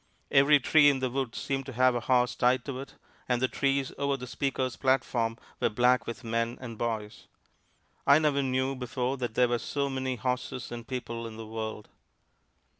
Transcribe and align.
Every 0.31 0.59
tree 0.59 0.89
in 0.89 0.97
the 0.97 1.11
woods 1.11 1.37
seemed 1.37 1.67
to 1.67 1.73
have 1.73 1.93
a 1.93 1.99
horse 1.99 2.33
tied 2.33 2.65
to 2.65 2.79
it, 2.79 2.95
and 3.29 3.39
the 3.39 3.47
trees 3.47 3.93
over 3.99 4.17
the 4.17 4.25
speakers' 4.25 4.75
platform 4.75 5.37
were 5.59 5.69
black 5.69 6.07
with 6.07 6.23
men 6.23 6.57
and 6.59 6.75
boys. 6.75 7.27
I 8.07 8.17
never 8.17 8.41
knew 8.41 8.75
before 8.75 9.17
that 9.17 9.35
there 9.35 9.47
were 9.49 9.59
so 9.59 9.91
many 9.91 10.15
horses 10.15 10.71
and 10.71 10.87
people 10.87 11.27
in 11.27 11.37
the 11.37 11.45
world. 11.45 11.87